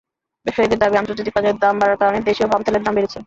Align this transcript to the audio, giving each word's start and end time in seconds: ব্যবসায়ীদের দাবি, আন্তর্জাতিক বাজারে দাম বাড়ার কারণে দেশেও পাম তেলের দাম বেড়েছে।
ব্যবসায়ীদের 0.45 0.79
দাবি, 0.79 0.95
আন্তর্জাতিক 0.97 1.33
বাজারে 1.35 1.61
দাম 1.63 1.75
বাড়ার 1.79 1.99
কারণে 2.01 2.19
দেশেও 2.29 2.47
পাম 2.47 2.61
তেলের 2.65 2.83
দাম 2.83 2.93
বেড়েছে। 2.95 3.19